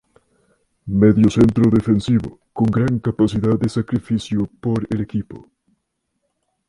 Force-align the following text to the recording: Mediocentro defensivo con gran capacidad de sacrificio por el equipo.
Mediocentro 0.87 1.69
defensivo 1.69 2.39
con 2.53 2.71
gran 2.71 2.97
capacidad 2.97 3.59
de 3.59 3.69
sacrificio 3.69 4.49
por 4.59 4.87
el 4.89 5.01
equipo. 5.01 5.47